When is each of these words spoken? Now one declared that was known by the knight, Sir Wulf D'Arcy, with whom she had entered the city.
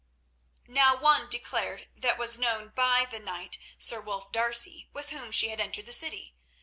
Now 0.67 0.95
one 0.95 1.29
declared 1.29 1.87
that 1.95 2.17
was 2.17 2.39
known 2.39 2.69
by 2.69 3.05
the 3.05 3.19
knight, 3.19 3.59
Sir 3.77 4.01
Wulf 4.01 4.31
D'Arcy, 4.31 4.89
with 4.93 5.11
whom 5.11 5.29
she 5.31 5.49
had 5.49 5.61
entered 5.61 5.85
the 5.85 5.91
city. 5.91 6.33